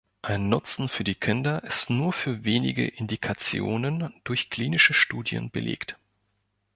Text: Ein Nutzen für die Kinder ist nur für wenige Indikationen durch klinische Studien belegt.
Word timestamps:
Ein 0.23 0.49
Nutzen 0.49 0.89
für 0.89 1.03
die 1.03 1.13
Kinder 1.13 1.63
ist 1.63 1.91
nur 1.91 2.11
für 2.11 2.43
wenige 2.43 2.87
Indikationen 2.87 4.11
durch 4.23 4.49
klinische 4.49 4.95
Studien 4.95 5.51
belegt. 5.51 5.95